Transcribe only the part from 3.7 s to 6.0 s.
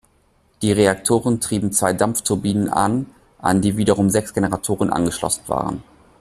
wiederum sechs Generatoren angeschlossen waren.